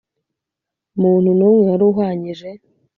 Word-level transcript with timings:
Muntu 1.01 1.29
n 1.39 1.41
umwe 1.49 1.61
wari 1.71 1.83
uhwanyije 1.89 2.49